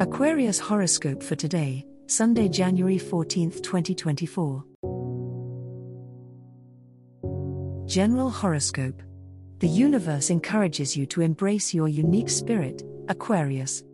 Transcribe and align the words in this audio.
Aquarius 0.00 0.58
horoscope 0.58 1.22
for 1.22 1.36
today, 1.36 1.86
Sunday, 2.08 2.48
January 2.48 2.98
14, 2.98 3.52
2024. 3.52 4.64
General 7.86 8.28
horoscope. 8.28 9.00
The 9.60 9.68
universe 9.68 10.30
encourages 10.30 10.96
you 10.96 11.06
to 11.06 11.20
embrace 11.20 11.72
your 11.72 11.86
unique 11.86 12.28
spirit, 12.28 12.82
Aquarius. 13.08 13.84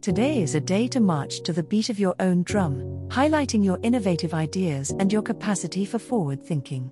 Today 0.00 0.40
is 0.40 0.54
a 0.54 0.62
day 0.62 0.88
to 0.88 0.98
march 0.98 1.42
to 1.42 1.52
the 1.52 1.62
beat 1.62 1.90
of 1.90 2.00
your 2.00 2.14
own 2.20 2.42
drum, 2.42 2.76
highlighting 3.08 3.62
your 3.62 3.78
innovative 3.82 4.32
ideas 4.32 4.94
and 4.98 5.12
your 5.12 5.20
capacity 5.20 5.84
for 5.84 5.98
forward 5.98 6.42
thinking. 6.42 6.90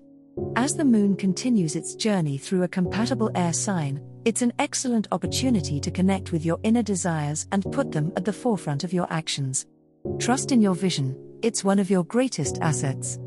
As 0.57 0.77
the 0.77 0.85
moon 0.85 1.17
continues 1.17 1.77
its 1.77 1.95
journey 1.95 2.37
through 2.37 2.63
a 2.63 2.69
compatible 2.69 3.31
air 3.35 3.53
sign, 3.53 4.01
it's 4.25 4.43
an 4.43 4.53
excellent 4.59 5.09
opportunity 5.13 5.81
to 5.81 5.91
connect 5.91 6.33
with 6.33 6.45
your 6.45 6.59
inner 6.63 6.83
desires 6.83 7.47
and 7.53 7.71
put 7.73 7.93
them 7.93 8.13
at 8.17 8.25
the 8.25 8.33
forefront 8.33 8.85
of 8.85 8.93
your 8.93 9.07
actions. 9.11 9.67
Trust 10.19 10.53
in 10.53 10.61
your 10.61 10.75
vision, 10.75 11.17
it's 11.43 11.65
one 11.65 11.79
of 11.79 11.91
your 11.91 12.05
greatest 12.05 12.59
assets. 12.61 13.19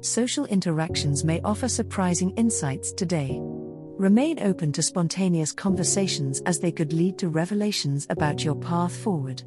Social 0.00 0.46
interactions 0.46 1.24
may 1.24 1.40
offer 1.42 1.68
surprising 1.68 2.30
insights 2.30 2.92
today. 2.92 3.38
Remain 3.40 4.40
open 4.40 4.72
to 4.72 4.82
spontaneous 4.82 5.52
conversations 5.52 6.40
as 6.46 6.58
they 6.58 6.72
could 6.72 6.92
lead 6.92 7.18
to 7.18 7.28
revelations 7.28 8.06
about 8.10 8.44
your 8.44 8.56
path 8.56 8.96
forward. 8.96 9.42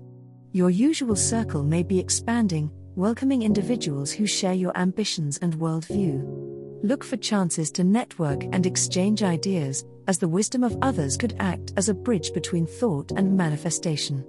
Your 0.51 0.69
usual 0.69 1.15
circle 1.15 1.63
may 1.63 1.83
be 1.83 1.99
expanding, 1.99 2.71
welcoming 2.95 3.41
individuals 3.41 4.11
who 4.11 4.25
share 4.25 4.53
your 4.53 4.77
ambitions 4.77 5.37
and 5.39 5.55
worldview. 5.55 6.54
Look 6.83 7.03
for 7.03 7.17
chances 7.17 7.71
to 7.71 7.83
network 7.83 8.43
and 8.51 8.65
exchange 8.65 9.23
ideas, 9.23 9.85
as 10.07 10.17
the 10.17 10.27
wisdom 10.27 10.63
of 10.63 10.77
others 10.81 11.17
could 11.17 11.35
act 11.39 11.73
as 11.77 11.89
a 11.89 11.93
bridge 11.93 12.33
between 12.33 12.67
thought 12.67 13.11
and 13.15 13.35
manifestation. 13.35 14.23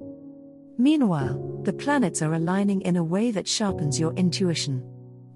Meanwhile, 0.78 1.60
the 1.64 1.72
planets 1.72 2.22
are 2.22 2.34
aligning 2.34 2.80
in 2.82 2.96
a 2.96 3.04
way 3.04 3.30
that 3.30 3.48
sharpens 3.48 3.98
your 3.98 4.12
intuition. 4.14 4.82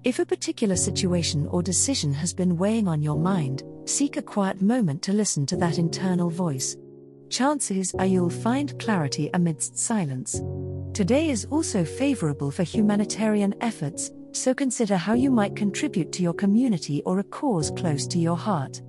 If 0.03 0.19
a 0.19 0.25
particular 0.25 0.75
situation 0.75 1.47
or 1.47 1.61
decision 1.61 2.13
has 2.13 2.33
been 2.33 2.57
weighing 2.57 2.87
on 2.87 3.01
your 3.01 3.19
mind, 3.19 3.63
seek 3.85 4.17
a 4.17 4.21
quiet 4.21 4.61
moment 4.61 5.03
to 5.03 5.13
listen 5.13 5.45
to 5.47 5.57
that 5.57 5.77
internal 5.77 6.29
voice. 6.29 6.75
Chances 7.29 7.93
are 7.99 8.05
you'll 8.05 8.29
find 8.29 8.79
clarity 8.79 9.29
amidst 9.33 9.77
silence. 9.77 10.41
Today 10.93 11.29
is 11.29 11.45
also 11.45 11.85
favorable 11.85 12.51
for 12.51 12.63
humanitarian 12.63 13.55
efforts, 13.61 14.11
so 14.33 14.53
consider 14.53 14.97
how 14.97 15.13
you 15.13 15.31
might 15.31 15.55
contribute 15.55 16.11
to 16.13 16.23
your 16.23 16.33
community 16.33 17.01
or 17.05 17.19
a 17.19 17.23
cause 17.23 17.71
close 17.71 18.07
to 18.07 18.19
your 18.19 18.37
heart. 18.37 18.81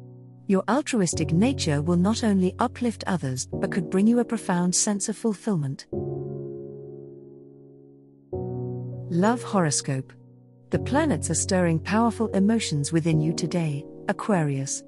Your 0.46 0.64
altruistic 0.68 1.32
nature 1.32 1.82
will 1.82 1.96
not 1.96 2.24
only 2.24 2.54
uplift 2.58 3.04
others 3.06 3.48
but 3.52 3.70
could 3.70 3.90
bring 3.90 4.06
you 4.06 4.18
a 4.18 4.24
profound 4.24 4.74
sense 4.74 5.08
of 5.08 5.16
fulfillment. 5.16 5.86
Love 9.10 9.42
Horoscope 9.42 10.12
The 10.70 10.78
planets 10.78 11.30
are 11.30 11.34
stirring 11.34 11.78
powerful 11.78 12.28
emotions 12.28 12.92
within 12.92 13.20
you 13.20 13.32
today, 13.32 13.84
Aquarius. 14.08 14.82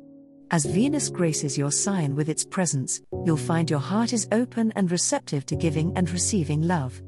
As 0.51 0.67
Venus 0.67 1.09
graces 1.09 1.59
your 1.59 1.71
sign 1.71 2.15
with 2.15 2.29
its 2.29 2.45
presence, 2.45 3.01
you'll 3.25 3.37
find 3.37 3.69
your 3.69 3.81
heart 3.81 4.13
is 4.13 4.29
open 4.33 4.73
and 4.77 4.91
receptive 4.91 5.47
to 5.47 5.57
giving 5.57 5.97
and 5.97 6.11
receiving 6.11 6.63
love. 6.63 7.01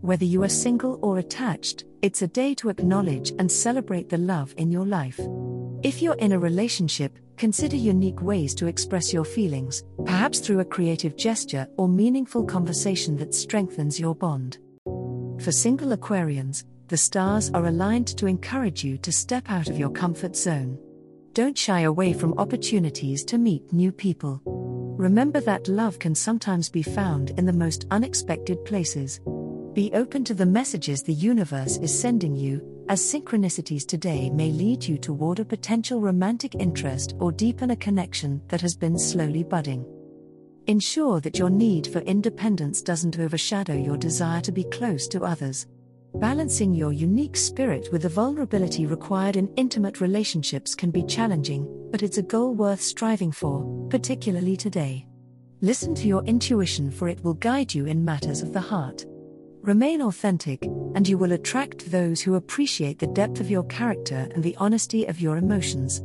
Whether 0.00 0.24
you 0.24 0.42
are 0.42 0.48
single 0.48 0.98
or 1.02 1.18
attached, 1.18 1.84
it's 2.02 2.22
a 2.22 2.26
day 2.26 2.54
to 2.54 2.70
acknowledge 2.70 3.32
and 3.38 3.50
celebrate 3.50 4.08
the 4.08 4.18
love 4.18 4.54
in 4.56 4.70
your 4.70 4.86
life. 4.86 5.20
If 5.82 6.00
you're 6.00 6.14
in 6.14 6.32
a 6.32 6.38
relationship, 6.38 7.18
consider 7.36 7.76
unique 7.76 8.22
ways 8.22 8.54
to 8.54 8.66
express 8.66 9.12
your 9.12 9.24
feelings, 9.24 9.82
perhaps 10.06 10.40
through 10.40 10.60
a 10.60 10.64
creative 10.64 11.16
gesture 11.16 11.66
or 11.76 11.88
meaningful 11.88 12.44
conversation 12.44 13.16
that 13.18 13.34
strengthens 13.34 14.00
your 14.00 14.14
bond. 14.14 14.58
For 15.42 15.52
single 15.52 15.96
Aquarians, 15.96 16.64
the 16.88 16.96
stars 16.96 17.50
are 17.52 17.66
aligned 17.66 18.08
to 18.18 18.26
encourage 18.26 18.82
you 18.82 18.98
to 18.98 19.12
step 19.12 19.50
out 19.50 19.68
of 19.68 19.78
your 19.78 19.90
comfort 19.90 20.36
zone. 20.36 20.78
Don't 21.34 21.56
shy 21.56 21.80
away 21.80 22.12
from 22.12 22.38
opportunities 22.38 23.24
to 23.24 23.38
meet 23.38 23.72
new 23.72 23.92
people. 23.92 24.40
Remember 24.44 25.40
that 25.40 25.68
love 25.68 25.98
can 25.98 26.14
sometimes 26.14 26.68
be 26.68 26.82
found 26.82 27.30
in 27.38 27.46
the 27.46 27.52
most 27.52 27.86
unexpected 27.90 28.64
places. 28.64 29.20
Be 29.80 29.94
open 29.94 30.24
to 30.24 30.34
the 30.34 30.44
messages 30.44 31.02
the 31.02 31.14
universe 31.14 31.78
is 31.78 31.98
sending 31.98 32.36
you, 32.36 32.84
as 32.90 33.00
synchronicities 33.00 33.86
today 33.86 34.28
may 34.28 34.50
lead 34.50 34.84
you 34.84 34.98
toward 34.98 35.40
a 35.40 35.44
potential 35.46 36.02
romantic 36.02 36.54
interest 36.56 37.14
or 37.18 37.32
deepen 37.32 37.70
a 37.70 37.76
connection 37.76 38.42
that 38.48 38.60
has 38.60 38.76
been 38.76 38.98
slowly 38.98 39.42
budding. 39.42 39.86
Ensure 40.66 41.18
that 41.22 41.38
your 41.38 41.48
need 41.48 41.86
for 41.86 42.00
independence 42.00 42.82
doesn't 42.82 43.18
overshadow 43.18 43.72
your 43.72 43.96
desire 43.96 44.42
to 44.42 44.52
be 44.52 44.64
close 44.64 45.08
to 45.08 45.24
others. 45.24 45.66
Balancing 46.16 46.74
your 46.74 46.92
unique 46.92 47.38
spirit 47.38 47.88
with 47.90 48.02
the 48.02 48.08
vulnerability 48.10 48.84
required 48.84 49.36
in 49.36 49.50
intimate 49.56 50.02
relationships 50.02 50.74
can 50.74 50.90
be 50.90 51.04
challenging, 51.04 51.66
but 51.90 52.02
it's 52.02 52.18
a 52.18 52.22
goal 52.22 52.52
worth 52.52 52.82
striving 52.82 53.32
for, 53.32 53.64
particularly 53.88 54.58
today. 54.58 55.06
Listen 55.62 55.94
to 55.94 56.06
your 56.06 56.22
intuition, 56.24 56.90
for 56.90 57.08
it 57.08 57.24
will 57.24 57.32
guide 57.32 57.72
you 57.72 57.86
in 57.86 58.04
matters 58.04 58.42
of 58.42 58.52
the 58.52 58.60
heart. 58.60 59.06
Remain 59.62 60.00
authentic, 60.00 60.64
and 60.94 61.06
you 61.06 61.18
will 61.18 61.32
attract 61.32 61.90
those 61.90 62.22
who 62.22 62.36
appreciate 62.36 62.98
the 62.98 63.06
depth 63.06 63.40
of 63.40 63.50
your 63.50 63.64
character 63.64 64.26
and 64.34 64.42
the 64.42 64.56
honesty 64.56 65.04
of 65.04 65.20
your 65.20 65.36
emotions. 65.36 66.00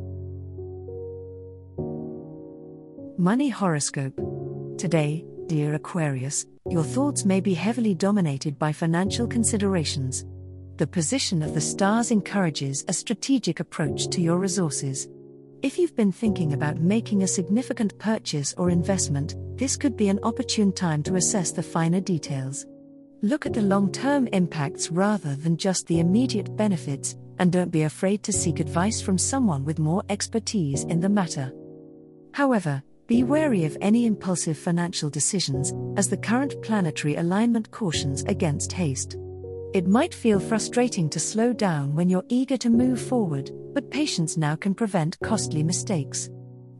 Money 3.18 3.48
Horoscope 3.48 4.14
Today, 4.76 5.24
dear 5.46 5.72
Aquarius, 5.72 6.44
your 6.68 6.84
thoughts 6.84 7.24
may 7.24 7.40
be 7.40 7.54
heavily 7.54 7.94
dominated 7.94 8.58
by 8.58 8.72
financial 8.72 9.26
considerations. 9.26 10.26
The 10.76 10.86
position 10.86 11.42
of 11.42 11.54
the 11.54 11.60
stars 11.62 12.10
encourages 12.10 12.84
a 12.88 12.92
strategic 12.92 13.58
approach 13.58 14.08
to 14.08 14.20
your 14.20 14.36
resources. 14.36 15.08
If 15.62 15.78
you've 15.78 15.96
been 15.96 16.12
thinking 16.12 16.52
about 16.52 16.76
making 16.76 17.22
a 17.22 17.26
significant 17.26 17.98
purchase 17.98 18.52
or 18.58 18.68
investment, 18.68 19.34
this 19.56 19.78
could 19.78 19.96
be 19.96 20.10
an 20.10 20.20
opportune 20.24 20.72
time 20.72 21.02
to 21.04 21.16
assess 21.16 21.52
the 21.52 21.62
finer 21.62 22.00
details. 22.00 22.66
Look 23.22 23.46
at 23.46 23.54
the 23.54 23.62
long 23.62 23.90
term 23.92 24.26
impacts 24.28 24.90
rather 24.90 25.34
than 25.34 25.56
just 25.56 25.86
the 25.86 26.00
immediate 26.00 26.54
benefits, 26.54 27.16
and 27.38 27.50
don't 27.50 27.70
be 27.70 27.82
afraid 27.82 28.22
to 28.24 28.32
seek 28.32 28.60
advice 28.60 29.00
from 29.00 29.16
someone 29.16 29.64
with 29.64 29.78
more 29.78 30.02
expertise 30.10 30.84
in 30.84 31.00
the 31.00 31.08
matter. 31.08 31.52
However, 32.32 32.82
be 33.06 33.22
wary 33.22 33.64
of 33.64 33.78
any 33.80 34.04
impulsive 34.04 34.58
financial 34.58 35.08
decisions, 35.08 35.72
as 35.96 36.08
the 36.08 36.16
current 36.16 36.60
planetary 36.60 37.16
alignment 37.16 37.70
cautions 37.70 38.22
against 38.24 38.72
haste. 38.72 39.16
It 39.72 39.86
might 39.86 40.12
feel 40.12 40.38
frustrating 40.38 41.08
to 41.10 41.20
slow 41.20 41.52
down 41.52 41.94
when 41.94 42.10
you're 42.10 42.24
eager 42.28 42.58
to 42.58 42.70
move 42.70 43.00
forward, 43.00 43.50
but 43.72 43.90
patience 43.90 44.36
now 44.36 44.56
can 44.56 44.74
prevent 44.74 45.18
costly 45.20 45.62
mistakes. 45.62 46.28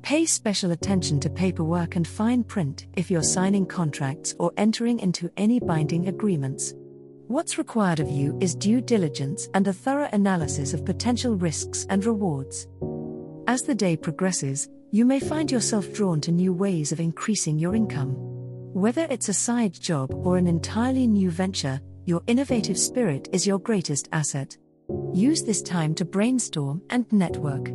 Pay 0.07 0.25
special 0.25 0.71
attention 0.71 1.19
to 1.19 1.29
paperwork 1.29 1.97
and 1.97 2.07
fine 2.07 2.45
print 2.45 2.87
if 2.95 3.11
you're 3.11 3.25
signing 3.25 3.67
contracts 3.67 4.37
or 4.39 4.53
entering 4.57 5.01
into 5.01 5.29
any 5.37 5.59
binding 5.59 6.07
agreements. 6.07 6.75
What's 7.27 7.59
required 7.59 7.99
of 7.99 8.09
you 8.09 8.39
is 8.41 8.55
due 8.55 8.81
diligence 8.81 9.49
and 9.55 9.67
a 9.67 9.73
thorough 9.73 10.09
analysis 10.13 10.75
of 10.75 10.85
potential 10.85 11.35
risks 11.35 11.87
and 11.91 12.05
rewards. 12.05 12.69
As 13.49 13.63
the 13.63 13.75
day 13.75 13.97
progresses, 13.97 14.69
you 14.93 15.05
may 15.05 15.19
find 15.19 15.51
yourself 15.51 15.93
drawn 15.93 16.21
to 16.21 16.31
new 16.31 16.53
ways 16.53 16.93
of 16.93 17.01
increasing 17.01 17.59
your 17.59 17.75
income. 17.75 18.15
Whether 18.75 19.09
it's 19.11 19.29
a 19.29 19.35
side 19.35 19.73
job 19.73 20.15
or 20.15 20.37
an 20.37 20.47
entirely 20.47 21.09
new 21.09 21.33
venture, 21.33 21.81
your 22.05 22.23
innovative 22.29 22.79
spirit 22.79 23.29
is 23.33 23.45
your 23.45 23.59
greatest 23.59 24.09
asset. 24.13 24.57
Use 25.13 25.43
this 25.43 25.63
time 25.63 25.97
to 25.97 26.05
brainstorm 26.05 26.81
and 26.91 27.13
network. 27.13 27.73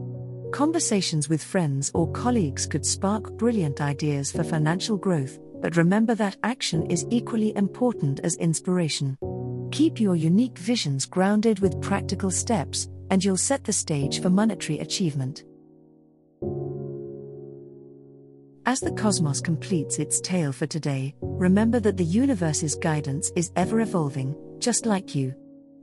Conversations 0.51 1.29
with 1.29 1.41
friends 1.41 1.91
or 1.93 2.11
colleagues 2.11 2.67
could 2.67 2.85
spark 2.85 3.31
brilliant 3.37 3.79
ideas 3.79 4.33
for 4.33 4.43
financial 4.43 4.97
growth, 4.97 5.39
but 5.61 5.77
remember 5.77 6.13
that 6.15 6.35
action 6.43 6.85
is 6.91 7.05
equally 7.09 7.55
important 7.55 8.19
as 8.25 8.35
inspiration. 8.35 9.17
Keep 9.71 10.01
your 10.01 10.17
unique 10.17 10.57
visions 10.57 11.05
grounded 11.05 11.59
with 11.59 11.81
practical 11.81 12.29
steps, 12.29 12.89
and 13.09 13.23
you'll 13.23 13.37
set 13.37 13.63
the 13.63 13.71
stage 13.71 14.21
for 14.21 14.29
monetary 14.29 14.79
achievement. 14.79 15.45
As 18.65 18.81
the 18.81 18.91
cosmos 18.91 19.39
completes 19.39 19.99
its 19.99 20.19
tale 20.19 20.51
for 20.51 20.67
today, 20.67 21.15
remember 21.21 21.79
that 21.79 21.95
the 21.95 22.03
universe's 22.03 22.75
guidance 22.75 23.31
is 23.37 23.51
ever 23.55 23.79
evolving, 23.79 24.35
just 24.59 24.85
like 24.85 25.15
you. 25.15 25.33